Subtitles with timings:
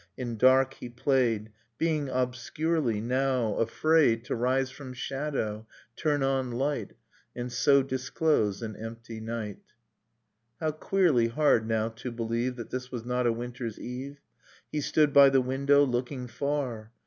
[0.17, 6.93] In dark he played, Being obscurely, now, afraid To rise from shadow, turn on light,
[7.35, 8.63] And so disclose...
[8.63, 9.57] an empty night...
[9.59, 13.77] Dust in Starlight] How queerly hard now to believe That this was not a winter's
[13.79, 14.17] eve!...^
[14.71, 16.91] He stood by the window, looking far